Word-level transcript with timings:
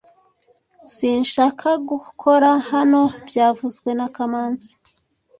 Sinshaka 0.95 1.69
gukora 1.89 2.49
hano 2.71 3.01
byavuzwe 3.27 3.89
na 3.99 4.07
kamanzi 4.15 4.71